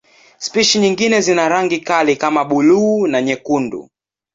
Spishi 0.37 0.79
nyingine 0.79 1.21
zina 1.21 1.49
rangi 1.49 1.79
kali 1.79 2.15
kama 2.15 2.45
buluu 2.45 3.07
na 3.07 3.21
nyekundu. 3.21 3.89